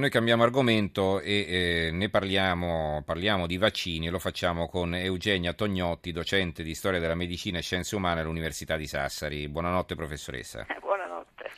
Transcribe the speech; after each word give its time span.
Noi 0.00 0.08
cambiamo 0.08 0.44
argomento 0.44 1.20
e 1.20 1.44
eh, 1.46 1.90
ne 1.92 2.08
parliamo, 2.08 3.02
parliamo 3.04 3.46
di 3.46 3.58
vaccini 3.58 4.06
e 4.06 4.10
lo 4.10 4.18
facciamo 4.18 4.66
con 4.66 4.94
Eugenia 4.94 5.52
Tognotti, 5.52 6.10
docente 6.10 6.62
di 6.62 6.74
storia 6.74 6.98
della 6.98 7.14
medicina 7.14 7.58
e 7.58 7.60
scienze 7.60 7.96
umane 7.96 8.22
all'Università 8.22 8.78
di 8.78 8.86
Sassari. 8.86 9.46
Buonanotte 9.48 9.96
professoressa. 9.96 10.64
Eh, 10.66 10.78
buonanotte. 10.80 11.50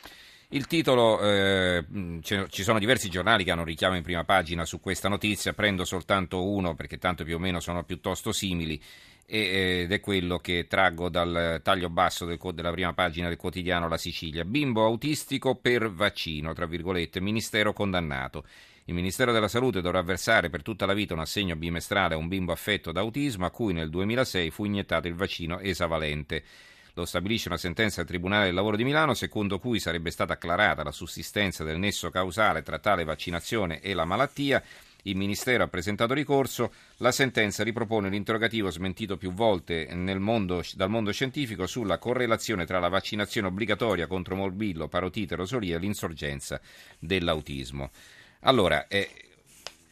Il 0.49 0.67
titolo, 0.67 1.21
eh, 1.21 1.85
ci 2.21 2.63
sono 2.63 2.79
diversi 2.79 3.09
giornali 3.09 3.45
che 3.45 3.51
hanno 3.51 3.63
richiamo 3.63 3.95
in 3.95 4.03
prima 4.03 4.25
pagina 4.25 4.65
su 4.65 4.81
questa 4.81 5.07
notizia, 5.07 5.53
prendo 5.53 5.85
soltanto 5.85 6.45
uno 6.45 6.75
perché 6.75 6.97
tanto 6.97 7.23
più 7.23 7.37
o 7.37 7.39
meno 7.39 7.61
sono 7.61 7.85
piuttosto 7.85 8.33
simili 8.33 8.77
ed 9.25 9.91
è 9.91 9.99
quello 9.99 10.37
che 10.39 10.67
traggo 10.67 11.09
dal 11.09 11.61
taglio 11.63 11.89
basso 11.89 12.25
del, 12.25 12.39
della 12.53 12.71
prima 12.71 12.93
pagina 12.93 13.27
del 13.27 13.37
quotidiano 13.37 13.87
La 13.87 13.97
Sicilia. 13.97 14.45
Bimbo 14.45 14.85
autistico 14.85 15.55
per 15.55 15.91
vaccino, 15.91 16.53
tra 16.53 16.65
virgolette, 16.65 17.21
ministero 17.21 17.73
condannato. 17.73 18.45
Il 18.85 18.93
Ministero 18.93 19.31
della 19.31 19.47
Salute 19.47 19.79
dovrà 19.79 20.01
versare 20.01 20.49
per 20.49 20.61
tutta 20.61 20.85
la 20.85 20.93
vita 20.93 21.13
un 21.13 21.21
assegno 21.21 21.55
bimestrale 21.55 22.15
a 22.15 22.17
un 22.17 22.27
bimbo 22.27 22.51
affetto 22.51 22.91
da 22.91 22.99
autismo 22.99 23.45
a 23.45 23.49
cui 23.49 23.71
nel 23.71 23.89
2006 23.89 24.51
fu 24.51 24.65
iniettato 24.65 25.07
il 25.07 25.15
vaccino 25.15 25.59
esavalente. 25.59 26.43
Lo 26.95 27.05
stabilisce 27.05 27.47
una 27.47 27.57
sentenza 27.57 28.01
del 28.01 28.09
Tribunale 28.09 28.45
del 28.45 28.53
Lavoro 28.53 28.75
di 28.75 28.83
Milano, 28.83 29.13
secondo 29.13 29.57
cui 29.57 29.79
sarebbe 29.79 30.11
stata 30.11 30.33
acclarata 30.33 30.83
la 30.83 30.91
sussistenza 30.91 31.63
del 31.63 31.79
nesso 31.79 32.09
causale 32.09 32.61
tra 32.61 32.77
tale 32.77 33.05
vaccinazione 33.05 33.79
e 33.79 33.93
la 33.93 34.05
malattia 34.05 34.61
il 35.03 35.15
Ministero 35.15 35.63
ha 35.63 35.67
presentato 35.67 36.13
ricorso, 36.13 36.73
la 36.97 37.11
sentenza 37.11 37.63
ripropone 37.63 38.09
l'interrogativo 38.09 38.69
smentito 38.69 39.17
più 39.17 39.33
volte 39.33 39.87
mondo, 40.19 40.63
dal 40.75 40.89
mondo 40.89 41.11
scientifico 41.11 41.67
sulla 41.67 41.97
correlazione 41.97 42.65
tra 42.65 42.79
la 42.79 42.89
vaccinazione 42.89 43.47
obbligatoria 43.47 44.07
contro 44.07 44.35
morbillo, 44.35 44.87
parotite, 44.87 45.35
rosolia 45.35 45.75
e 45.75 45.79
l'insorgenza 45.79 46.59
dell'autismo. 46.99 47.91
Allora, 48.41 48.87
eh, 48.87 49.09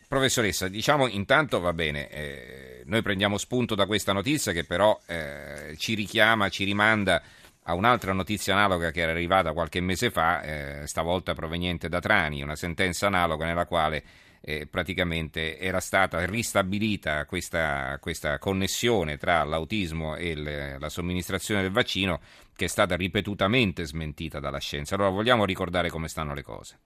professoressa, 0.07 0.67
diciamo 0.67 1.07
intanto 1.07 1.59
va 1.59 1.73
bene, 1.73 2.09
eh, 2.09 2.83
noi 2.85 3.01
prendiamo 3.01 3.37
spunto 3.37 3.75
da 3.75 3.85
questa 3.85 4.13
notizia 4.13 4.51
che 4.51 4.65
però 4.65 4.99
eh, 5.05 5.75
ci 5.77 5.93
richiama, 5.93 6.49
ci 6.49 6.63
rimanda 6.63 7.21
a 7.63 7.73
un'altra 7.73 8.11
notizia 8.11 8.53
analoga 8.53 8.91
che 8.91 9.01
era 9.01 9.11
arrivata 9.11 9.53
qualche 9.53 9.79
mese 9.81 10.09
fa, 10.09 10.41
eh, 10.41 10.87
stavolta 10.87 11.33
proveniente 11.33 11.89
da 11.89 11.99
Trani, 11.99 12.41
una 12.41 12.55
sentenza 12.55 13.07
analoga 13.07 13.45
nella 13.45 13.65
quale 13.65 14.03
eh, 14.41 14.67
praticamente 14.67 15.57
era 15.59 15.79
stata 15.79 16.25
ristabilita 16.25 17.25
questa, 17.25 17.97
questa 17.99 18.39
connessione 18.39 19.17
tra 19.17 19.43
l'autismo 19.43 20.15
e 20.15 20.35
le, 20.35 20.79
la 20.79 20.89
somministrazione 20.89 21.61
del 21.61 21.71
vaccino 21.71 22.19
che 22.55 22.65
è 22.65 22.67
stata 22.67 22.95
ripetutamente 22.95 23.85
smentita 23.85 24.39
dalla 24.39 24.59
scienza. 24.59 24.95
Allora 24.95 25.09
vogliamo 25.09 25.45
ricordare 25.45 25.89
come 25.89 26.07
stanno 26.07 26.33
le 26.33 26.43
cose. 26.43 26.79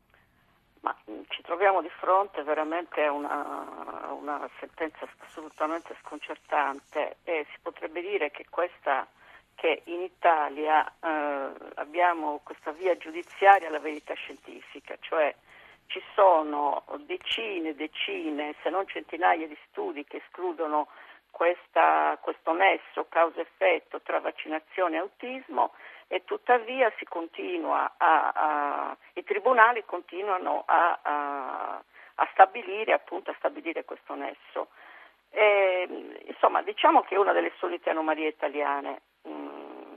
Ma 0.81 0.95
mm, 1.09 1.21
ci 1.29 1.41
troviamo 1.41 1.81
di 1.81 1.89
fronte 1.97 2.43
veramente 2.43 3.01
a 3.01 3.11
una, 3.11 4.11
una 4.11 4.49
sentenza 4.59 5.07
assolutamente 5.19 5.95
sconcertante 6.03 7.17
e 7.23 7.45
si 7.51 7.57
potrebbe 7.61 8.01
dire 8.01 8.31
che 8.31 8.45
questa 8.49 9.07
che 9.55 9.83
in 9.85 10.01
Italia 10.01 10.85
eh, 10.85 11.51
abbiamo 11.75 12.41
questa 12.43 12.71
via 12.71 12.97
giudiziaria 12.97 13.69
alla 13.69 13.79
verità 13.79 14.13
scientifica, 14.13 14.97
cioè 14.99 15.33
ci 15.87 16.01
sono 16.13 16.83
decine 17.05 17.69
e 17.69 17.75
decine, 17.75 18.55
se 18.61 18.69
non 18.69 18.87
centinaia 18.87 19.47
di 19.47 19.57
studi 19.69 20.03
che 20.05 20.17
escludono 20.17 20.87
questa, 21.31 22.17
questo 22.21 22.53
nesso 22.53 23.07
causa-effetto 23.09 24.01
tra 24.01 24.19
vaccinazione 24.19 24.95
e 24.95 24.99
autismo 24.99 25.73
e 26.07 26.23
tuttavia 26.23 26.89
a, 27.73 27.91
a, 27.97 28.97
i 29.13 29.23
tribunali 29.23 29.83
continuano 29.85 30.63
a, 30.65 30.99
a 32.15 32.29
stabilire, 32.31 32.93
stabilire 33.37 33.83
questo 33.83 34.15
nesso. 34.15 34.69
E, 35.31 36.21
insomma, 36.27 36.61
diciamo 36.61 37.01
che 37.01 37.15
è 37.15 37.17
una 37.17 37.33
delle 37.33 37.51
solite 37.57 37.89
anomalie 37.89 38.29
italiane, 38.29 39.01
mh, 39.23 39.29
mm, 39.29 39.93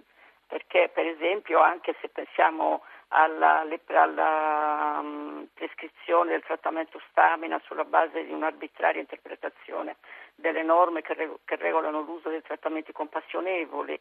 perché 0.49 0.91
per 0.93 1.07
esempio 1.07 1.61
anche 1.61 1.95
se 2.01 2.09
pensiamo 2.09 2.83
alla, 3.09 3.65
alla 3.87 4.99
um, 5.01 5.49
prescrizione 5.55 6.31
del 6.31 6.43
trattamento 6.43 7.01
stamina 7.11 7.61
sulla 7.65 7.85
base 7.85 8.25
di 8.25 8.33
un'arbitraria 8.33 9.01
interpretazione 9.01 9.97
delle 10.35 10.63
norme 10.63 11.03
che, 11.03 11.15
re- 11.15 11.39
che 11.45 11.57
regolano 11.57 12.03
l'uso 12.03 12.29
dei 12.29 12.43
trattamenti 12.43 12.93
compassionevoli. 12.93 13.99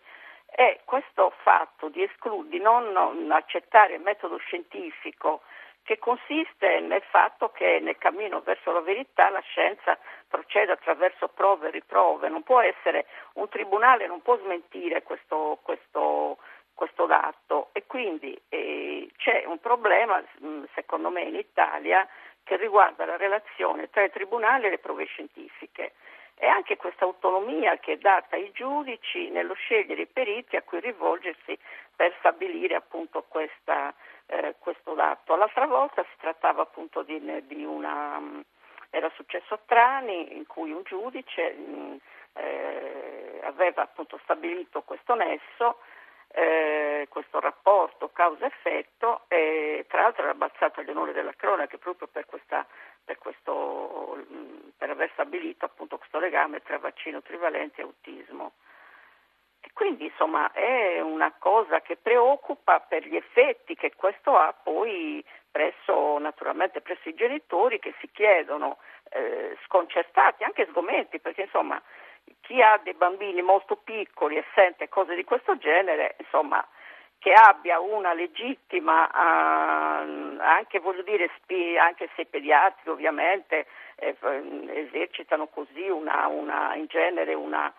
E 0.49 0.79
questo 0.85 1.33
fatto 1.41 1.89
di, 1.89 2.03
esclu- 2.03 2.47
di 2.47 2.59
non 2.59 3.31
accettare 3.31 3.95
il 3.95 4.01
metodo 4.01 4.37
scientifico 4.37 5.41
che 5.87 5.99
consiste 5.99 6.81
nel 6.81 7.01
fatto 7.01 7.49
che 7.49 7.79
nel 7.81 7.97
cammino 7.97 8.41
verso 8.41 8.73
la 8.73 8.81
verità 8.81 9.29
la 9.29 9.39
scienza 9.39 9.97
procede 10.27 10.73
attraverso 10.73 11.29
prove 11.29 11.69
e 11.69 11.71
riprove, 11.71 12.27
non 12.27 12.43
può 12.43 12.59
essere 12.59 13.05
un 13.35 13.47
tribunale, 13.47 14.05
non 14.05 14.21
può 14.21 14.37
smentire 14.37 15.01
questo, 15.03 15.59
questo, 15.61 16.39
questo 16.77 17.07
dato 17.07 17.69
e 17.71 17.87
quindi 17.87 18.39
eh, 18.49 19.09
c'è 19.17 19.45
un 19.47 19.57
problema 19.57 20.23
mm, 20.43 20.65
secondo 20.75 21.09
me 21.09 21.23
in 21.23 21.33
Italia 21.33 22.07
che 22.43 22.55
riguarda 22.55 23.03
la 23.03 23.17
relazione 23.17 23.89
tra 23.89 24.03
i 24.03 24.11
tribunali 24.11 24.67
e 24.67 24.69
le 24.69 24.77
prove 24.77 25.05
scientifiche 25.05 25.93
e 26.35 26.45
anche 26.45 26.77
questa 26.77 27.05
autonomia 27.05 27.79
che 27.79 27.93
è 27.93 27.97
data 27.97 28.35
ai 28.35 28.51
giudici 28.51 29.29
nello 29.29 29.55
scegliere 29.55 30.03
i 30.03 30.05
periti 30.05 30.55
a 30.55 30.61
cui 30.61 30.79
rivolgersi 30.79 31.57
per 31.95 32.13
stabilire 32.19 32.75
appunto 32.75 33.25
questa, 33.27 33.91
eh, 34.27 34.53
questo 34.59 34.93
dato. 34.93 35.35
L'altra 35.35 35.65
volta 35.65 36.03
si 36.03 36.15
trattava 36.19 36.61
appunto 36.61 37.01
di, 37.01 37.19
di 37.47 37.65
una 37.65 38.19
mm, 38.19 38.39
era 38.91 39.11
successo 39.15 39.55
a 39.55 39.59
Trani 39.65 40.37
in 40.37 40.45
cui 40.45 40.71
un 40.71 40.83
giudice 40.83 41.53
mh, 41.53 41.75
mm, 41.75 41.95
eh, 42.33 43.39
aveva 43.43 43.81
appunto 43.81 44.19
stabilito 44.21 44.83
questo 44.83 45.15
nesso 45.15 45.79
eh, 46.29 47.07
questo 47.09 47.39
rapporto 47.39 48.09
causa-effetto 48.09 49.21
e 49.27 49.85
tra 49.87 50.01
l'altro 50.01 50.23
era 50.23 50.33
balzato 50.33 50.79
agli 50.79 50.89
onori 50.89 51.13
della 51.13 51.33
cronaca 51.35 51.77
proprio 51.77 52.07
per, 52.07 52.25
questa, 52.25 52.65
per, 53.03 53.17
questo, 53.17 54.25
per 54.77 54.89
aver 54.89 55.09
stabilito 55.13 55.65
appunto 55.65 55.97
questo 55.97 56.19
legame 56.19 56.61
tra 56.61 56.77
vaccino 56.77 57.21
trivalente 57.21 57.81
e 57.81 57.83
autismo. 57.83 58.53
E 59.61 59.69
quindi 59.73 60.05
insomma 60.05 60.51
è 60.51 60.99
una 61.01 61.33
cosa 61.37 61.81
che 61.81 61.97
preoccupa 61.97 62.79
per 62.81 63.05
gli 63.05 63.15
effetti 63.15 63.75
che 63.75 63.95
questo 63.95 64.37
ha 64.37 64.53
poi 64.53 65.23
presso, 65.49 66.19
naturalmente 66.19 66.81
presso 66.81 67.09
i 67.09 67.15
genitori 67.15 67.79
che 67.79 67.93
si 67.99 68.09
chiedono 68.11 68.77
eh, 69.09 69.57
sconcertati, 69.65 70.43
anche 70.43 70.67
sgomenti, 70.69 71.19
perché 71.19 71.43
insomma 71.43 71.81
chi 72.41 72.61
ha 72.61 72.79
dei 72.83 72.93
bambini 72.93 73.41
molto 73.41 73.75
piccoli 73.75 74.37
e 74.37 74.45
sente 74.53 74.89
cose 74.89 75.15
di 75.15 75.23
questo 75.23 75.57
genere, 75.57 76.15
insomma, 76.19 76.65
che 77.19 77.33
abbia 77.33 77.79
una 77.79 78.13
legittima, 78.13 79.05
uh, 79.05 80.37
anche 80.39 80.81
dire, 81.03 81.29
anche 81.79 82.09
se 82.15 82.21
i 82.21 82.25
pediatri 82.25 82.89
ovviamente 82.89 83.65
eh, 83.95 84.15
esercitano 84.67 85.47
così 85.47 85.89
una, 85.89 86.27
una, 86.27 86.75
in 86.75 86.85
genere 86.85 87.33
una, 87.33 87.73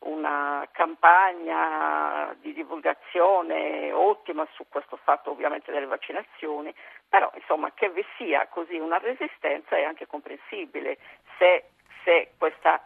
una 0.00 0.66
campagna 0.72 2.34
di 2.40 2.52
divulgazione 2.52 3.92
ottima 3.92 4.46
su 4.52 4.64
questo 4.68 4.98
fatto 5.02 5.30
ovviamente 5.30 5.70
delle 5.70 5.86
vaccinazioni, 5.86 6.74
però 7.08 7.30
insomma 7.34 7.72
che 7.72 7.90
vi 7.90 8.04
sia 8.16 8.46
così 8.48 8.76
una 8.76 8.98
resistenza 8.98 9.76
è 9.76 9.84
anche 9.84 10.06
comprensibile 10.06 10.98
se, 11.38 11.70
se 12.04 12.32
questa 12.38 12.82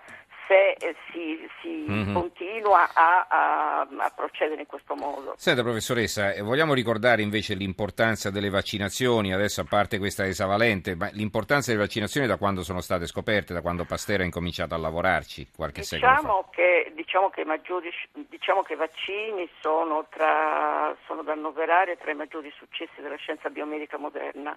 se 0.47 0.73
eh, 0.73 0.95
si, 1.11 1.49
si 1.61 1.87
mm-hmm. 1.89 2.15
continua 2.15 2.93
a, 2.93 3.27
a, 3.29 3.81
a, 3.81 4.13
procedere 4.15 4.61
in 4.61 4.67
questo 4.67 4.95
modo. 4.95 5.35
Senta 5.37 5.63
professoressa, 5.63 6.33
eh, 6.33 6.43
vogliamo 6.43 6.75
ricordare 6.75 7.23
invece 7.23 7.55
l'importanza 7.55 8.31
delle 8.31 8.51
vaccinazioni, 8.51 9.33
adesso 9.33 9.61
a 9.61 9.67
parte 9.69 9.99
questa 9.99 10.25
esavalente, 10.27 10.95
ma 10.97 11.09
l'importanza 11.13 11.71
delle 11.71 11.83
vaccinazioni 11.83 12.27
da 12.27 12.37
quando 12.37 12.63
sono 12.63 12.81
state 12.81 13.07
scoperte, 13.07 13.55
da 13.55 13.61
quando 13.61 13.85
Pasteur 13.85 14.21
ha 14.21 14.25
incominciato 14.25 14.75
a 14.75 14.79
lavorarci 14.79 15.49
qualche 15.55 15.81
diciamo 15.81 16.17
secolo 16.17 16.43
fa? 16.43 16.49
Che, 16.51 16.93
diciamo, 16.95 17.31
che 17.31 17.45
maggiori, 17.45 17.91
diciamo 18.29 18.63
che 18.63 18.75
i 18.75 18.77
vaccini 18.77 19.49
sono, 19.61 20.07
tra, 20.11 20.95
sono 21.07 21.23
da 21.23 21.33
annoverare 21.33 21.97
tra 21.97 22.11
i 22.11 22.15
maggiori 22.15 22.53
successi 22.57 23.01
della 23.01 23.17
scienza 23.17 23.51
biomedica 23.51 23.99
moderna 23.99 24.57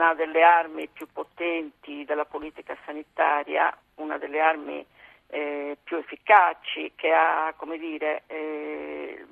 una 0.00 0.14
delle 0.14 0.42
armi 0.42 0.88
più 0.88 1.06
potenti 1.12 2.04
della 2.06 2.24
politica 2.24 2.74
sanitaria, 2.86 3.76
una 3.96 4.16
delle 4.16 4.40
armi 4.40 4.84
eh, 5.28 5.76
più 5.84 5.98
efficaci 5.98 6.92
che 6.96 7.12
ha 7.12 7.54
dire, 7.78 8.22
eh, 8.26 9.26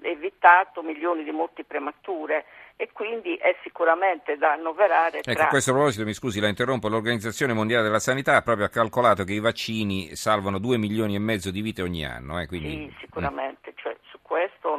evitato 0.00 0.82
milioni 0.82 1.22
di 1.22 1.30
morti 1.30 1.64
premature 1.64 2.46
e 2.76 2.90
quindi 2.92 3.36
è 3.36 3.56
sicuramente 3.62 4.36
da 4.36 4.52
annoverare. 4.52 5.20
Ecco, 5.22 5.42
a 5.42 5.46
questo 5.46 5.72
proposito, 5.72 6.04
mi 6.04 6.14
scusi, 6.14 6.40
la 6.40 6.48
interrompo, 6.48 6.88
l'Organizzazione 6.88 7.52
Mondiale 7.52 7.84
della 7.84 7.98
Sanità 7.98 8.36
ha 8.36 8.42
proprio 8.42 8.68
calcolato 8.68 9.24
che 9.24 9.34
i 9.34 9.40
vaccini 9.40 10.16
salvano 10.16 10.58
2 10.58 10.78
milioni 10.78 11.14
e 11.14 11.18
mezzo 11.18 11.50
di 11.50 11.60
vite 11.60 11.82
ogni 11.82 12.04
anno. 12.04 12.40
Eh, 12.40 12.46
quindi... 12.46 12.68
Sì, 12.68 12.96
sicuramente, 13.00 13.60
questo 13.60 13.65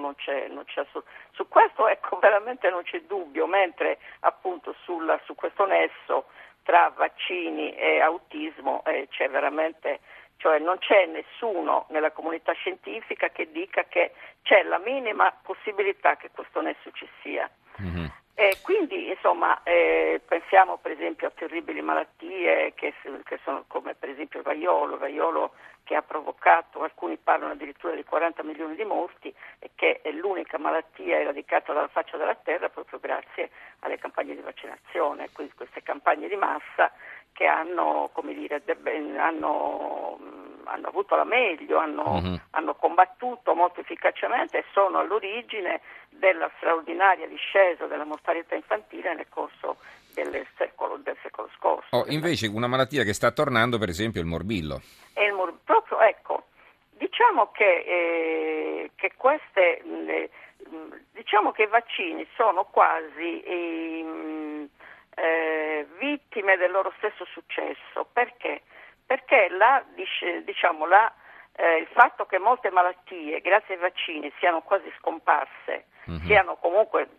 non 0.08 0.16
c'è, 0.16 0.48
non 0.48 0.64
c'è 0.66 0.86
su, 0.92 1.04
su, 1.32 1.48
questo 1.48 1.88
ecco, 1.88 2.18
veramente 2.20 2.70
non 2.70 2.84
c'è 2.84 3.02
dubbio, 3.02 3.46
mentre 3.46 4.00
appunto 4.22 4.74
sul, 4.84 5.20
su 5.26 5.36
questo 5.36 5.66
nesso 5.66 6.26
tra 6.64 6.92
vaccini 6.96 7.76
e 7.76 8.02
autismo 8.02 8.84
eh, 8.86 9.08
c'è 9.10 9.30
veramente 9.30 10.00
cioè 10.38 10.60
non 10.60 10.78
c'è 10.78 11.06
nessuno 11.08 11.88
nella 11.90 12.12
comunità 12.12 12.52
scientifica 12.54 13.30
che 13.30 13.52
dica 13.52 13.86
che 13.86 14.14
c'è 14.44 14.64
la 14.64 14.78
minima 14.78 15.34
possibilità 15.42 16.16
che 16.16 16.30
questo 16.32 16.62
nesso 16.62 16.92
ci 16.94 17.10
sia. 17.22 17.50
Mm-hmm. 17.82 18.06
E 18.40 18.60
quindi 18.62 19.10
insomma 19.10 19.64
eh, 19.64 20.22
pensiamo 20.24 20.78
per 20.78 20.92
esempio 20.92 21.26
a 21.26 21.32
terribili 21.32 21.82
malattie 21.82 22.72
che, 22.76 22.94
che, 23.24 23.40
sono 23.44 23.64
come 23.66 23.96
per 23.96 24.10
esempio 24.10 24.38
il 24.38 24.46
vaiolo, 24.46 24.94
il 24.94 25.00
vaiolo 25.00 25.54
che 25.84 25.96
ha 25.96 26.04
provocato, 26.04 26.84
alcuni 26.84 27.18
parlano 27.18 27.54
addirittura 27.54 27.96
di 27.96 28.04
40 28.04 28.44
milioni 28.44 28.76
di 28.76 28.84
morti 28.84 29.34
e 29.58 29.72
che 29.74 30.02
è 30.04 30.12
l'unica 30.12 30.60
malattia 30.60 31.20
eradicata 31.20 31.74
dalla 31.74 31.88
faccia 31.88 32.18
della 32.18 32.36
terra 32.36 32.70
proprio 32.70 33.00
grazie 33.00 33.50
alle 33.80 33.98
campagne 33.98 34.36
di 34.36 34.42
vaccinazione, 34.42 35.32
quindi 35.32 35.54
queste 35.56 35.82
campagne 35.82 36.28
di 36.28 36.36
massa 36.36 36.92
che 37.34 37.48
hanno, 37.48 38.12
dire, 38.22 38.62
hanno, 39.18 40.20
hanno, 40.68 40.88
avuto 40.88 41.16
la 41.16 41.24
meglio, 41.24 41.78
hanno, 41.78 42.04
uh-huh. 42.04 42.40
hanno, 42.52 42.76
combattuto 42.76 43.54
molto 43.54 43.82
efficacemente 43.82 44.60
e 44.60 44.66
sono 44.72 45.00
all'origine 45.00 45.82
della 46.10 46.50
straordinaria 46.58 47.28
discesa 47.28 47.86
della 47.86 48.06
mortalità 48.06 48.56
infantile 48.56 49.14
nel 49.16 49.28
corso 49.30 49.78
del 50.14 50.46
secolo, 50.58 50.98
del 50.98 51.18
secolo 51.22 51.50
scorso. 51.56 51.96
Oh, 51.96 52.06
invece 52.08 52.48
una 52.48 52.68
malattia 52.68 53.04
che 53.04 53.14
sta 53.14 53.32
tornando 53.32 53.78
per 53.78 53.90
esempio 53.90 54.20
è 54.20 54.24
il 54.24 54.30
morbillo. 54.30 54.82
Il 55.16 55.34
mor- 55.34 55.58
proprio, 55.64 56.00
ecco, 56.02 56.46
diciamo 56.92 57.52
che, 57.52 57.84
eh, 57.86 58.92
che 58.96 59.14
queste, 59.16 59.82
eh, 59.82 60.30
diciamo 61.14 61.52
che 61.52 61.64
i 61.64 61.68
vaccini 61.68 62.28
sono 62.36 62.66
quasi... 62.66 63.42
Eh, 63.42 64.70
eh, 65.18 65.88
vittime 66.00 66.58
del 66.58 66.72
loro 66.72 66.94
stesso 66.98 67.26
successo. 67.26 68.08
Perché? 68.14 68.62
Perché 69.08 69.48
la, 69.50 69.84
diciamo, 70.44 70.86
la, 70.86 71.12
eh, 71.56 71.78
il 71.78 71.88
fatto 71.88 72.26
che 72.26 72.38
molte 72.38 72.70
malattie, 72.70 73.40
grazie 73.42 73.76
ai 73.76 73.80
vaccini, 73.80 74.32
siano 74.38 74.62
quasi 74.62 74.92
scomparse, 75.00 75.86
mm-hmm. 76.10 76.26
siano 76.26 76.58
comunque 76.58 77.10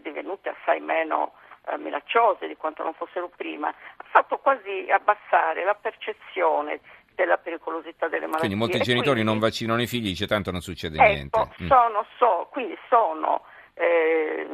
divenute 0.00 0.48
assai 0.48 0.80
meno 0.80 1.32
eh, 1.66 1.76
minacciose 1.76 2.46
di 2.46 2.56
quanto 2.56 2.82
non 2.82 2.94
fossero 2.94 3.30
prima, 3.36 3.68
ha 3.68 4.04
fatto 4.10 4.38
quasi 4.38 4.86
abbassare 4.90 5.64
la 5.64 5.74
percezione 5.74 6.80
della 7.14 7.36
pericolosità 7.36 8.06
delle 8.06 8.26
malattie. 8.26 8.46
Quindi 8.46 8.56
molti 8.56 8.78
genitori 8.78 9.20
quindi, 9.20 9.30
non 9.30 9.38
vaccinano 9.40 9.82
i 9.82 9.86
figli, 9.88 10.08
dice 10.08 10.26
tanto 10.26 10.52
non 10.52 10.60
succede 10.60 10.96
ecco, 10.98 11.12
niente. 11.12 11.48
Mm. 11.62 11.66
Sono, 11.66 12.06
so, 12.16 12.48
quindi 12.52 12.78
sono 12.88 13.42
eh, 13.74 14.46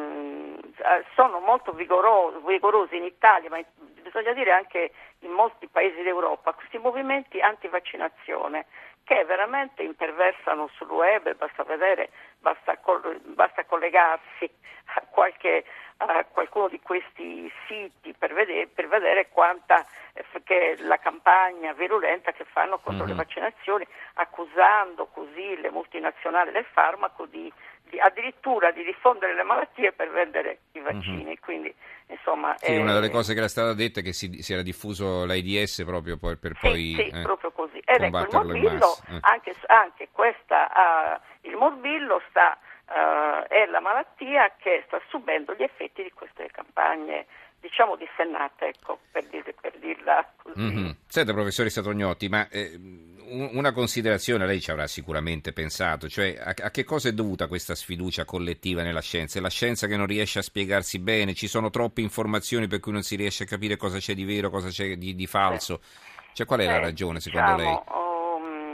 sono 1.15 1.41
molto 1.41 1.73
vigorosi, 1.73 2.38
vigorosi 2.44 2.97
in 2.97 3.05
Italia, 3.05 3.49
ma 3.50 3.61
bisogna 4.03 4.32
dire 4.32 4.53
anche 4.53 4.93
in 5.21 5.31
molti 5.31 5.69
paesi 5.69 6.03
d'Europa, 6.03 6.53
questi 6.53 6.79
movimenti 6.79 7.41
anti-vaccinazione 7.41 8.67
che 9.05 9.25
veramente 9.25 9.82
imperversano 9.82 10.69
sul 10.75 10.88
web, 10.88 11.35
basta 11.37 11.62
vedere, 11.65 12.11
basta, 12.38 12.79
basta 13.23 13.65
collegarsi 13.65 14.50
a, 14.94 15.03
qualche, 15.11 15.65
a, 15.99 16.25
qualcuno 16.25 16.69
di 16.69 16.81
questi 16.81 17.53
siti 17.67 18.15
per 18.15 18.32
vedere, 18.32 18.67
per 18.67 18.88
vedere 18.88 19.29
quanta 19.29 19.85
eh, 20.15 20.77
la 20.79 20.99
campagna 20.99 21.75
virulenta 21.75 22.32
che 22.32 22.44
fanno 22.44 22.79
contro 22.79 23.05
mm-hmm. 23.05 23.17
le 23.17 23.23
vaccinazioni, 23.23 23.87
accusando 24.15 25.06
così 25.06 25.61
le 25.61 25.70
multinazionali 25.70 26.50
del 26.50 26.65
farmaco 26.65 27.27
di, 27.27 27.53
addirittura 28.01 28.71
di 28.71 28.83
diffondere 28.85 29.35
le 29.35 29.43
malattie 29.43 29.93
per 29.93 30.11
vendere 30.11 30.59
i 30.73 30.79
mhm. 30.79 30.85
vaccini. 30.85 31.25
Mm-hmm. 31.25 31.35
Quindi, 31.41 31.75
insomma, 32.09 32.55
sì, 32.59 32.73
è... 32.73 32.79
una 32.79 32.95
delle 32.95 33.11
cose 33.11 33.33
che 33.33 33.39
era 33.39 33.49
stata 33.49 33.75
detta 33.75 34.01
è 34.01 34.03
che 34.03 34.13
si, 34.13 34.43
si 34.43 34.53
era 34.53 34.63
diffuso 34.63 35.25
l'AIDS 35.25 35.85
proprio 35.85 36.17
per, 36.17 36.39
per 36.39 36.53
sì, 36.55 36.61
poi 36.61 36.95
sì, 36.97 37.09
eh, 37.09 37.23
proprio 37.23 37.53
così. 37.53 37.81
Ed 37.85 38.03
ecco, 38.03 38.19
il 38.19 38.29
morbillo, 38.33 38.97
eh. 39.09 39.19
anche, 39.21 39.55
anche 39.67 40.09
questa, 40.13 41.21
uh, 41.43 41.49
il 41.49 41.57
morbillo 41.57 42.21
sta, 42.31 42.59
uh, 42.89 43.47
è 43.49 43.67
la 43.67 43.81
malattia 43.81 44.53
che 44.57 44.85
sta 44.87 45.01
subendo 45.09 45.55
gli 45.55 45.63
effetti 45.63 46.03
di 46.03 46.13
queste 46.13 46.49
campagne 46.51 47.27
diciamo 47.65 47.97
dissennate, 47.97 48.67
ecco, 48.67 48.99
per, 49.11 49.25
dir, 49.25 49.43
per 49.59 49.79
dirla 49.79 50.31
così. 50.37 50.61
Mm-hmm. 50.61 50.91
Senta, 51.07 51.33
professore 51.33 51.71
Satognotti, 51.71 52.29
ma 52.29 52.47
eh, 52.51 52.79
una 53.27 53.73
considerazione 53.73 54.47
lei 54.47 54.61
ci 54.61 54.71
avrà 54.71 54.87
sicuramente 54.87 55.55
pensato, 55.55 56.07
cioè 56.09 56.37
a, 56.39 56.55
a, 56.67 56.71
che 56.71 56.85
cosa 56.85 57.09
è 57.09 57.13
dovuta 57.13 57.49
questa 57.49 57.75
sfiducia 57.75 58.27
collettiva 58.27 58.83
nella 58.83 59.01
scienza? 59.01 59.39
È 59.39 59.43
la 59.43 59.49
scienza 59.49 59.87
che 59.87 59.97
non 59.97 60.07
riesce 60.07 60.41
a 60.41 60.43
spiegarsi 60.43 60.99
bene, 60.99 61.33
ci 61.33 61.49
sono 61.49 61.71
troppe 61.71 62.03
informazioni 62.03 62.67
per 62.67 62.81
cui 62.81 62.93
non 62.93 63.03
si 63.03 63.17
riesce 63.17 63.45
a 63.45 63.47
capire 63.47 63.77
cosa 63.77 63.99
c'è 63.99 64.13
di 64.13 64.25
vero, 64.25 64.51
cosa 64.51 64.69
c'è 64.69 64.97
di, 64.97 65.15
di 65.15 65.27
falso. 65.27 65.81
Cioè, 66.35 66.45
qual 66.47 66.61
è 66.61 66.65
eh, 66.65 66.67
la 66.67 66.81
ragione 66.81 67.21
secondo 67.21 67.55
diciamo, 67.55 67.85
lei? 67.87 68.05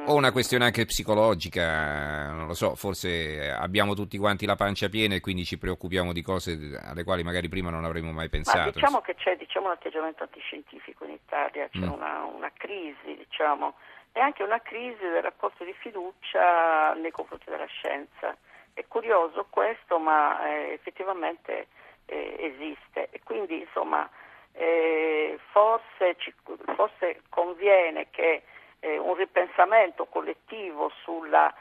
O 0.06 0.14
una 0.14 0.32
questione 0.32 0.64
anche 0.64 0.84
psicologica, 0.84 2.30
non 2.30 2.46
lo 2.46 2.54
so, 2.54 2.74
forse 2.74 3.50
abbiamo 3.50 3.94
tutti 3.94 4.18
quanti 4.18 4.46
la 4.46 4.56
pancia 4.56 4.88
piena 4.88 5.14
e 5.14 5.20
quindi 5.20 5.44
ci 5.44 5.58
preoccupiamo 5.58 6.12
di 6.12 6.22
cose 6.22 6.78
alle 6.82 7.04
quali 7.04 7.22
magari 7.22 7.48
prima 7.48 7.70
non 7.70 7.84
avremmo 7.84 8.12
mai 8.12 8.28
pensato. 8.28 8.58
Ma 8.58 8.70
diciamo 8.70 9.00
che 9.00 9.14
c'è 9.14 9.36
diciamo, 9.36 9.66
un 9.66 9.72
atteggiamento 9.72 10.22
antiscientifico 10.22 11.04
in 11.04 11.12
Italia, 11.12 11.68
c'è 11.70 11.86
mm. 11.86 11.92
una, 11.92 12.24
una 12.24 12.50
crisi, 12.56 13.16
diciamo 13.16 13.74
e 14.12 14.20
anche 14.20 14.42
una 14.42 14.60
crisi 14.60 15.02
del 15.02 15.22
rapporto 15.22 15.64
di 15.64 15.74
fiducia 15.78 16.94
nei 16.94 17.10
confronti 17.10 17.48
della 17.48 17.66
scienza. 17.66 18.36
È 18.72 18.84
curioso 18.88 19.46
questo, 19.50 19.98
ma 19.98 20.48
eh, 20.48 20.72
effettivamente 20.72 21.68
eh, 22.06 22.36
esiste 22.38 23.08
e 23.10 23.20
quindi 23.22 23.60
insomma 23.60 24.08
eh, 24.52 25.38
forse, 25.52 26.16
ci, 26.18 26.34
forse, 26.74 27.22
conviene 27.28 28.08
che 28.10 28.42
eh, 28.80 28.98
un 28.98 29.14
ripensamento 29.14 30.06
collettivo 30.06 30.90
sulla, 31.02 31.52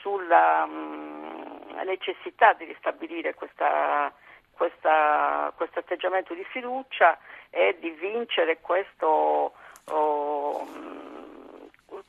sulla 0.00 0.66
mh, 0.66 0.72
mm, 0.72 1.80
necessità 1.84 2.52
di 2.54 2.64
ristabilire 2.64 3.34
questa, 3.34 4.12
questa, 4.52 5.52
questo 5.56 5.78
atteggiamento 5.78 6.34
di 6.34 6.44
fiducia 6.44 7.18
e 7.50 7.76
di 7.78 7.90
vincere 7.90 8.58
questo 8.60 9.52
oh, 9.90 10.66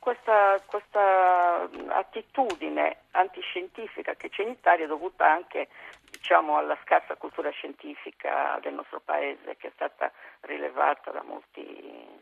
questa, 0.00 0.60
questa, 0.66 1.68
attitudine 1.88 2.96
antiscientifica 3.12 4.14
che 4.14 4.30
c'è 4.30 4.42
in 4.42 4.50
Italia 4.50 4.86
dovuta 4.86 5.30
anche 5.30 5.68
diciamo, 6.10 6.56
alla 6.56 6.76
scarsa 6.82 7.16
cultura 7.16 7.50
scientifica 7.50 8.58
del 8.62 8.74
nostro 8.74 9.00
paese 9.00 9.56
che 9.56 9.68
è 9.68 9.72
stata 9.74 10.10
rilevata 10.40 11.10
da 11.10 11.22
molti, 11.22 11.60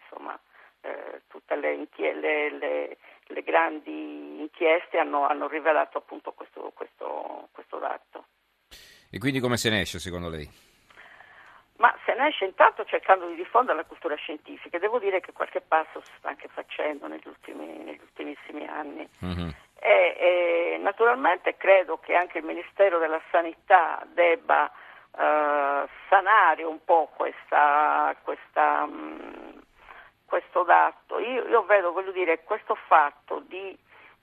insomma, 0.01 0.39
eh, 0.81 1.23
tutte 1.29 1.57
le, 1.57 1.75
inchie- 1.75 2.15
le, 2.15 2.51
le, 2.51 2.97
le, 3.27 3.43
grandi 3.43 4.41
inchieste 4.41 4.99
hanno, 4.99 5.27
hanno 5.27 5.49
rivelato 5.49 5.99
appunto 5.99 6.33
questo, 6.33 6.73
questo, 6.75 7.49
questo 7.53 7.79
dato. 7.79 8.27
E 9.11 9.19
quindi 9.19 9.41
come 9.41 9.57
se 9.57 9.71
ne 9.71 9.81
esce 9.81 9.99
secondo 9.99 10.29
lei? 10.29 10.49
Ma 11.79 11.97
se 12.05 12.13
ne 12.15 12.29
esce 12.29 12.45
intanto 12.45 12.85
cercando 12.85 13.29
di 13.29 13.37
diffondere 13.37 13.77
la 13.77 13.85
cultura 13.85 14.17
scientifica. 14.17 14.79
Devo 14.79 14.99
dire 14.99 15.21
che 15.21 15.33
qualche 15.33 15.61
passo 15.61 16.03
si 16.03 16.13
sta 16.19 16.29
anche 16.29 16.49
facendo 16.49 17.07
negli, 17.07 17.27
ultimi, 17.27 17.67
negli 17.85 18.01
ultimissimi 18.01 18.67
anni. 18.67 19.09
Mm-hmm. 19.25 19.49
E, 19.81 20.17
e, 20.19 20.79
naturalmente 20.83 21.57
credo 21.57 21.99
che 21.99 22.17
anche 22.17 22.39
il 22.39 22.45
Ministero 22.45 22.99
della 22.99 23.21
Sanità 23.31 24.05
debba 24.13 24.65
uh, 24.65 25.89
sanare 26.09 26.65
un 26.65 26.83
po' 26.85 27.13
questa, 27.15 28.17
questa, 28.25 28.83
um, 28.83 29.48
questo 30.29 30.63
dato. 30.63 31.19
Io, 31.19 31.49
io, 31.49 31.63
vedo, 31.65 31.93
dire, 32.13 32.45
questo 32.45 32.75
fatto 32.75 33.43
di, 33.47 33.77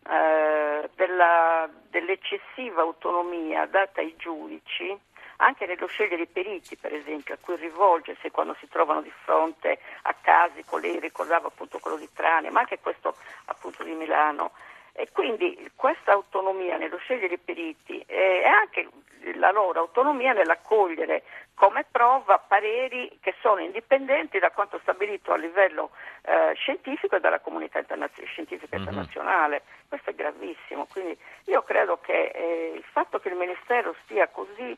uh, 0.03 0.89
della, 0.95 1.67
dell'eccessiva 1.89 2.81
autonomia 2.81 3.65
data 3.65 4.01
ai 4.01 4.15
giudici 4.15 4.97
anche 5.37 5.65
nello 5.65 5.87
scegliere 5.87 6.21
i 6.23 6.27
periti, 6.27 6.77
per 6.77 6.93
esempio, 6.93 7.33
a 7.33 7.37
cui 7.41 7.55
rivolgersi 7.57 8.31
quando 8.31 8.55
si 8.59 8.69
trovano 8.69 9.01
di 9.01 9.11
fronte 9.23 9.79
a 10.03 10.15
casi, 10.21 10.63
lei 10.79 10.99
ricordava 10.99 11.47
appunto 11.47 11.79
quello 11.79 11.97
di 11.97 12.07
Trani, 12.13 12.49
ma 12.49 12.61
anche 12.61 12.79
questo 12.79 13.15
appunto 13.45 13.83
di 13.83 13.91
Milano. 13.91 14.51
E 14.93 15.09
quindi 15.11 15.71
questa 15.75 16.13
autonomia 16.13 16.77
nello 16.77 16.97
scegliere 16.97 17.33
i 17.33 17.37
periti 17.37 18.01
e 18.07 18.45
anche 18.45 18.87
la 19.33 19.51
loro 19.51 19.79
autonomia 19.79 20.33
nell'accogliere 20.33 21.23
come 21.55 21.85
prova 21.89 22.37
pareri 22.37 23.17
che 23.21 23.33
sono 23.41 23.61
indipendenti 23.61 24.39
da 24.39 24.51
quanto 24.51 24.79
stabilito 24.81 25.31
a 25.31 25.37
livello 25.37 25.91
eh, 26.23 26.53
scientifico 26.55 27.15
e 27.15 27.19
dalla 27.19 27.39
comunità 27.39 27.79
internazionale, 27.79 28.31
scientifica 28.31 28.77
mm-hmm. 28.77 28.87
internazionale. 28.87 29.61
Questo 29.87 30.09
è 30.09 30.15
gravissimo. 30.15 30.85
Quindi 30.91 31.17
io 31.45 31.63
credo 31.63 31.99
che 31.99 32.31
eh, 32.33 32.73
il 32.75 32.83
fatto 32.91 33.19
che 33.19 33.29
il 33.29 33.35
Ministero 33.35 33.95
stia 34.03 34.27
così 34.27 34.77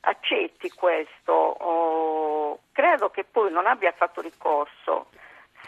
accetti 0.00 0.70
questo, 0.70 1.32
oh, 1.32 2.60
credo 2.72 3.10
che 3.10 3.24
poi 3.24 3.50
non 3.50 3.66
abbia 3.66 3.92
fatto 3.92 4.20
ricorso 4.20 5.08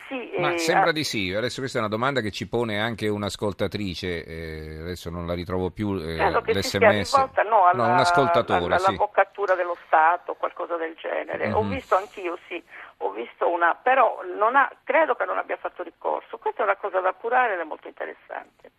sì. 0.08 0.30
Ma 0.38 0.54
eh, 0.54 0.58
sembra 0.58 0.90
di 0.92 1.04
sì, 1.04 1.32
adesso 1.32 1.60
questa 1.60 1.78
è 1.78 1.80
una 1.80 1.90
domanda 1.90 2.20
che 2.20 2.30
ci 2.30 2.48
pone 2.48 2.80
anche 2.80 3.06
un'ascoltatrice, 3.08 4.24
eh, 4.24 4.78
adesso 4.80 5.10
non 5.10 5.26
la 5.26 5.34
ritrovo 5.34 5.70
più, 5.70 5.94
eh, 5.96 6.16
credo 6.16 6.40
che 6.42 6.52
l'SMS. 6.54 7.14
rivolta 7.14 7.42
no, 7.42 7.66
alla, 7.66 7.84
un 7.86 7.98
ascoltatore, 7.98 8.78
sì. 8.78 8.86
all'avvocatura 8.86 9.54
dello 9.54 9.76
Stato, 9.86 10.34
qualcosa 10.34 10.76
del 10.76 10.94
genere. 11.00 11.52
Ho 11.52 11.62
Mhm. 11.62 11.70
visto 11.70 11.96
anch'io, 11.96 12.38
sì, 12.48 12.62
ho 12.98 13.10
visto 13.12 13.48
una, 13.48 13.74
però 13.74 14.20
non 14.36 14.56
ha, 14.56 14.70
credo 14.84 15.14
che 15.14 15.24
non 15.24 15.38
abbia 15.38 15.56
fatto 15.56 15.82
ricorso. 15.82 16.38
Questa 16.38 16.62
è 16.62 16.64
una 16.64 16.76
cosa 16.76 17.00
da 17.00 17.12
curare 17.12 17.54
ed 17.54 17.60
è 17.60 17.64
molto 17.64 17.88
interessante. 17.88 18.70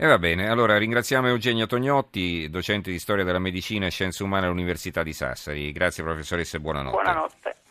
E 0.00 0.06
va 0.06 0.18
bene, 0.18 0.48
allora 0.48 0.78
ringraziamo 0.78 1.26
Eugenio 1.26 1.66
Tognotti, 1.66 2.48
docente 2.50 2.88
di 2.90 3.00
storia 3.00 3.24
della 3.24 3.40
medicina 3.40 3.86
e 3.86 3.90
scienze 3.90 4.22
umane 4.22 4.46
all'Università 4.46 5.02
di 5.02 5.12
Sassari. 5.12 5.72
Grazie 5.72 6.04
professoressa 6.04 6.56
e 6.56 6.60
buonanotte. 6.60 6.94
Buonanotte. 7.02 7.56